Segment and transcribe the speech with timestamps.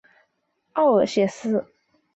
[0.73, 1.63] 奥尔谢斯。